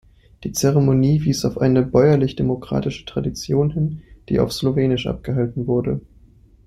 Die 0.43 0.51
Zeremonie 0.51 1.25
wies 1.25 1.45
auf 1.45 1.59
eine 1.59 1.83
bäuerlich-demokratische 1.85 3.05
Tradition 3.05 3.69
hin, 3.69 4.01
die 4.29 4.39
auf 4.39 4.51
Slowenisch 4.51 5.05
abgehalten 5.05 5.67
wurde. 5.67 6.01